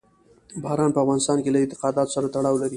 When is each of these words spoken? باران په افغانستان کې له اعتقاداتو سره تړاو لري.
باران 0.63 0.91
په 0.93 0.99
افغانستان 1.03 1.37
کې 1.43 1.49
له 1.53 1.59
اعتقاداتو 1.61 2.13
سره 2.15 2.27
تړاو 2.33 2.59
لري. 2.61 2.69